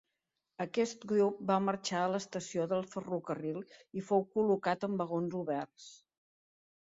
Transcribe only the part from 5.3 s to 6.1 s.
oberts.